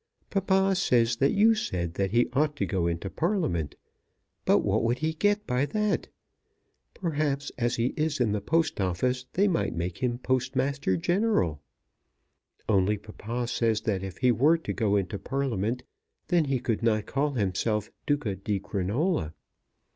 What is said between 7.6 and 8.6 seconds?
he is in the